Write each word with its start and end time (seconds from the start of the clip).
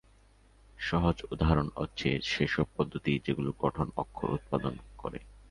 সহজ 0.79 1.17
উদাহরণ 1.31 1.67
হচ্ছে 1.75 2.09
সেসব 2.23 2.67
পদ্ধতি 2.77 3.11
যেগুলো 3.25 3.49
গঠন 3.59 3.87
অক্ষর 3.95 4.29
উৎপন্ন 4.31 4.65
করে। 4.97 5.19